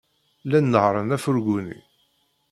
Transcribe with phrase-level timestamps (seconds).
[0.45, 1.79] Llan nehhṛen afurgu-nni.